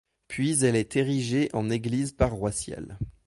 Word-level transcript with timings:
Puis 0.27 0.65
elle 0.65 0.75
est 0.75 0.95
érigée 0.95 1.49
en 1.53 1.69
église 1.69 2.11
paroissiale. 2.11 2.97